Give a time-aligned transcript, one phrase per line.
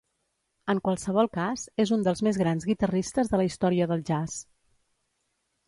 [0.73, 4.43] En qualsevol cas, és un dels més grans guitarristes de la història del jazz.